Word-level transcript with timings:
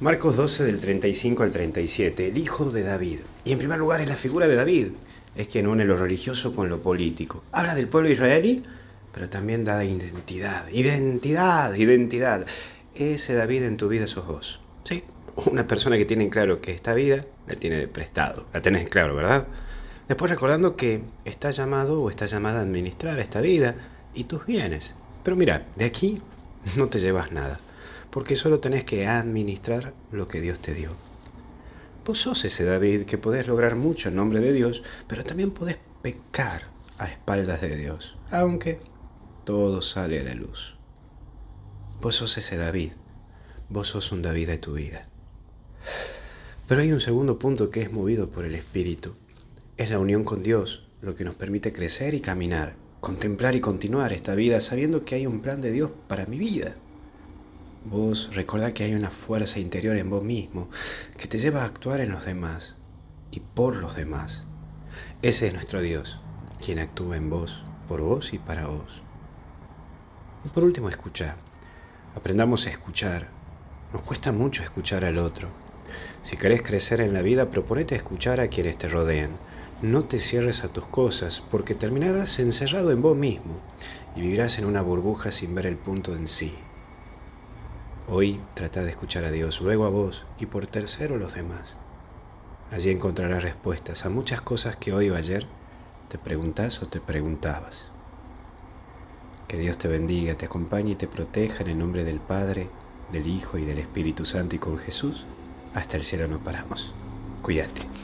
Marcos 0.00 0.36
12 0.36 0.64
del 0.64 0.78
35 0.78 1.42
al 1.42 1.50
37, 1.50 2.28
el 2.28 2.38
hijo 2.38 2.70
de 2.70 2.84
David. 2.84 3.18
Y 3.44 3.50
en 3.50 3.58
primer 3.58 3.80
lugar 3.80 4.00
es 4.00 4.08
la 4.08 4.14
figura 4.14 4.46
de 4.46 4.54
David. 4.54 4.92
Es 5.34 5.48
quien 5.48 5.66
une 5.66 5.84
lo 5.84 5.96
religioso 5.96 6.54
con 6.54 6.68
lo 6.68 6.80
político. 6.80 7.42
Habla 7.50 7.74
del 7.74 7.88
pueblo 7.88 8.08
israelí, 8.08 8.62
pero 9.12 9.28
también 9.28 9.64
da 9.64 9.84
identidad. 9.84 10.68
Identidad, 10.68 11.74
identidad. 11.74 12.46
Ese 12.94 13.34
David 13.34 13.64
en 13.64 13.76
tu 13.76 13.88
vida 13.88 14.06
sos 14.06 14.24
vos. 14.24 14.60
Sí, 14.84 15.02
una 15.46 15.66
persona 15.66 15.98
que 15.98 16.04
tiene 16.04 16.30
claro 16.30 16.60
que 16.60 16.70
esta 16.70 16.94
vida 16.94 17.26
la 17.48 17.56
tiene 17.56 17.88
prestado. 17.88 18.46
La 18.54 18.62
tenés 18.62 18.88
claro, 18.88 19.16
¿verdad? 19.16 19.48
Después 20.06 20.30
recordando 20.30 20.76
que 20.76 21.00
está 21.24 21.50
llamado 21.50 22.00
o 22.00 22.08
está 22.08 22.26
llamada 22.26 22.60
a 22.60 22.62
administrar 22.62 23.18
esta 23.18 23.40
vida 23.40 23.74
y 24.14 24.24
tus 24.24 24.46
bienes. 24.46 24.94
Pero 25.24 25.36
mira, 25.36 25.66
de 25.74 25.86
aquí 25.86 26.22
no 26.76 26.86
te 26.86 27.00
llevas 27.00 27.32
nada 27.32 27.58
porque 28.10 28.36
solo 28.36 28.60
tenés 28.60 28.84
que 28.84 29.06
administrar 29.06 29.94
lo 30.12 30.28
que 30.28 30.40
Dios 30.40 30.60
te 30.60 30.74
dio. 30.74 30.90
Vos 32.04 32.20
sos 32.20 32.44
ese 32.44 32.64
David 32.64 33.04
que 33.04 33.18
podés 33.18 33.46
lograr 33.46 33.76
mucho 33.76 34.08
en 34.08 34.16
nombre 34.16 34.40
de 34.40 34.52
Dios, 34.52 34.82
pero 35.06 35.24
también 35.24 35.50
podés 35.50 35.78
pecar 36.02 36.62
a 36.98 37.06
espaldas 37.06 37.60
de 37.60 37.76
Dios, 37.76 38.16
aunque 38.30 38.80
todo 39.44 39.82
sale 39.82 40.20
a 40.20 40.24
la 40.24 40.34
luz. 40.34 40.76
Vos 42.00 42.16
sos 42.16 42.38
ese 42.38 42.56
David, 42.56 42.92
vos 43.68 43.88
sos 43.88 44.12
un 44.12 44.22
David 44.22 44.48
de 44.48 44.58
tu 44.58 44.74
vida. 44.74 45.06
Pero 46.66 46.80
hay 46.80 46.92
un 46.92 47.00
segundo 47.00 47.38
punto 47.38 47.70
que 47.70 47.82
es 47.82 47.92
movido 47.92 48.30
por 48.30 48.44
el 48.44 48.54
Espíritu. 48.54 49.14
Es 49.76 49.90
la 49.90 49.98
unión 49.98 50.24
con 50.24 50.42
Dios 50.42 50.84
lo 51.00 51.14
que 51.14 51.24
nos 51.24 51.36
permite 51.36 51.72
crecer 51.72 52.14
y 52.14 52.20
caminar, 52.20 52.74
contemplar 53.00 53.54
y 53.54 53.60
continuar 53.60 54.12
esta 54.12 54.34
vida 54.34 54.60
sabiendo 54.60 55.04
que 55.04 55.14
hay 55.14 55.26
un 55.26 55.40
plan 55.40 55.60
de 55.60 55.70
Dios 55.70 55.90
para 56.08 56.26
mi 56.26 56.38
vida. 56.38 56.74
Vos 57.90 58.34
recordá 58.34 58.72
que 58.72 58.84
hay 58.84 58.92
una 58.92 59.08
fuerza 59.08 59.60
interior 59.60 59.96
en 59.96 60.10
vos 60.10 60.22
mismo 60.22 60.68
que 61.16 61.26
te 61.26 61.38
lleva 61.38 61.62
a 61.62 61.64
actuar 61.64 62.00
en 62.00 62.10
los 62.10 62.26
demás 62.26 62.74
y 63.30 63.40
por 63.40 63.76
los 63.76 63.96
demás. 63.96 64.42
Ese 65.22 65.46
es 65.46 65.54
nuestro 65.54 65.80
Dios, 65.80 66.20
quien 66.62 66.80
actúa 66.80 67.16
en 67.16 67.30
vos, 67.30 67.64
por 67.86 68.02
vos 68.02 68.34
y 68.34 68.38
para 68.38 68.66
vos. 68.66 69.02
Y 70.44 70.50
por 70.50 70.64
último, 70.64 70.90
escucha. 70.90 71.36
Aprendamos 72.14 72.66
a 72.66 72.70
escuchar. 72.70 73.30
Nos 73.94 74.02
cuesta 74.02 74.32
mucho 74.32 74.62
escuchar 74.62 75.06
al 75.06 75.16
otro. 75.16 75.48
Si 76.20 76.36
querés 76.36 76.60
crecer 76.60 77.00
en 77.00 77.14
la 77.14 77.22
vida, 77.22 77.48
proponete 77.48 77.94
escuchar 77.94 78.38
a 78.40 78.48
quienes 78.48 78.76
te 78.76 78.88
rodean. 78.88 79.30
No 79.80 80.04
te 80.04 80.20
cierres 80.20 80.62
a 80.62 80.68
tus 80.68 80.86
cosas, 80.86 81.42
porque 81.50 81.74
terminarás 81.74 82.38
encerrado 82.38 82.90
en 82.90 83.00
vos 83.00 83.16
mismo 83.16 83.62
y 84.14 84.20
vivirás 84.20 84.58
en 84.58 84.66
una 84.66 84.82
burbuja 84.82 85.30
sin 85.30 85.54
ver 85.54 85.64
el 85.64 85.78
punto 85.78 86.12
en 86.12 86.28
sí. 86.28 86.52
Hoy 88.10 88.40
trata 88.54 88.82
de 88.82 88.88
escuchar 88.88 89.24
a 89.24 89.30
Dios, 89.30 89.60
luego 89.60 89.84
a 89.84 89.90
vos 89.90 90.24
y 90.38 90.46
por 90.46 90.66
tercero 90.66 91.18
los 91.18 91.34
demás. 91.34 91.76
Allí 92.70 92.90
encontrarás 92.90 93.42
respuestas 93.42 94.06
a 94.06 94.08
muchas 94.08 94.40
cosas 94.40 94.76
que 94.76 94.94
hoy 94.94 95.10
o 95.10 95.14
ayer 95.14 95.46
te 96.08 96.16
preguntás 96.16 96.82
o 96.82 96.86
te 96.86 97.00
preguntabas. 97.00 97.90
Que 99.46 99.58
Dios 99.58 99.76
te 99.76 99.88
bendiga, 99.88 100.34
te 100.36 100.46
acompañe 100.46 100.92
y 100.92 100.96
te 100.96 101.06
proteja 101.06 101.62
en 101.64 101.68
el 101.68 101.78
nombre 101.78 102.04
del 102.04 102.20
Padre, 102.20 102.70
del 103.12 103.26
Hijo 103.26 103.58
y 103.58 103.66
del 103.66 103.78
Espíritu 103.78 104.24
Santo 104.24 104.56
y 104.56 104.58
con 104.58 104.78
Jesús. 104.78 105.26
Hasta 105.74 105.98
el 105.98 106.02
cielo 106.02 106.28
no 106.28 106.38
paramos. 106.38 106.94
Cuídate. 107.42 107.97